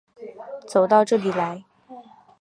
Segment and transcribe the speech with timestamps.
[0.67, 1.63] 走到这里来